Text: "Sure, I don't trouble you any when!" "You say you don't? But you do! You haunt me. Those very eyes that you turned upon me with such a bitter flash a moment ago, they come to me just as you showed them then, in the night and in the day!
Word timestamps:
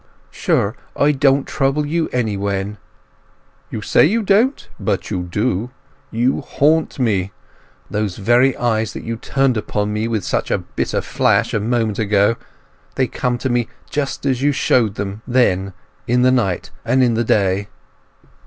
"Sure, 0.31 0.75
I 0.95 1.11
don't 1.11 1.45
trouble 1.47 1.85
you 1.85 2.07
any 2.11 2.35
when!" 2.35 2.79
"You 3.69 3.83
say 3.83 4.03
you 4.03 4.23
don't? 4.23 4.67
But 4.79 5.11
you 5.11 5.21
do! 5.21 5.69
You 6.09 6.41
haunt 6.41 6.97
me. 6.97 7.31
Those 7.87 8.17
very 8.17 8.57
eyes 8.57 8.93
that 8.93 9.03
you 9.03 9.15
turned 9.15 9.57
upon 9.57 9.93
me 9.93 10.07
with 10.07 10.23
such 10.25 10.49
a 10.49 10.57
bitter 10.57 11.01
flash 11.01 11.53
a 11.53 11.59
moment 11.59 11.99
ago, 11.99 12.35
they 12.95 13.05
come 13.05 13.37
to 13.45 13.49
me 13.49 13.67
just 13.91 14.25
as 14.25 14.41
you 14.41 14.51
showed 14.51 14.95
them 14.95 15.21
then, 15.27 15.71
in 16.07 16.23
the 16.23 16.31
night 16.31 16.71
and 16.83 17.03
in 17.03 17.13
the 17.13 17.23
day! 17.23 17.67